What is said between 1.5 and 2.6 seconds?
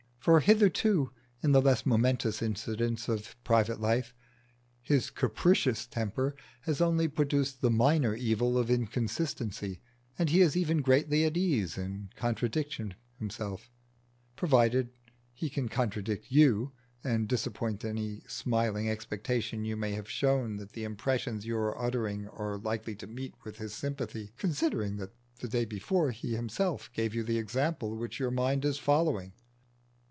the less momentous